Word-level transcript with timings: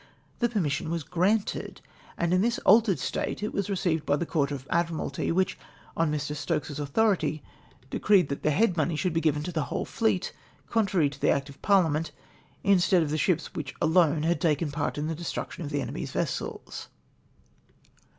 The 0.39 0.49
permission 0.49 0.89
was 0.89 1.03
granted, 1.03 1.79
and 2.17 2.33
in 2.33 2.41
this 2.41 2.57
altered 2.65 2.97
state 2.97 3.43
it 3.43 3.53
was 3.53 3.69
received 3.69 4.03
by 4.03 4.15
the 4.15 4.25
Coiu't 4.25 4.49
of 4.49 4.65
Admiralty, 4.71 5.31
which, 5.31 5.59
on 5.95 6.11
Mr. 6.11 6.35
Stokes's 6.35 6.79
authority, 6.79 7.43
decreed 7.91 8.27
that 8.29 8.41
the 8.41 8.49
head 8.49 8.75
money 8.75 8.95
should 8.95 9.13
be 9.13 9.21
given 9.21 9.43
to 9.43 9.51
the 9.51 9.65
luhole 9.65 9.85
feet, 9.85 10.33
contrary 10.67 11.07
to 11.11 11.21
the 11.21 11.29
Act 11.29 11.49
of 11.49 11.61
Parliament, 11.61 12.11
instead 12.63 13.03
of 13.03 13.11
the 13.11 13.17
ships 13.19 13.47
ichich 13.49 13.75
alone 13.79 14.23
had 14.23 14.41
taken 14.41 14.71
ijcirt 14.71 14.97
in 14.97 15.05
the 15.05 15.13
destruction 15.13 15.63
of 15.63 15.69
the 15.69 15.81
enejny's 15.81 16.13
vessels. 16.13 16.87